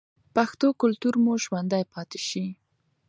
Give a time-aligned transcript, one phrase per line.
[0.35, 2.45] پښتو کلتور مو ژوندی پاتې شي.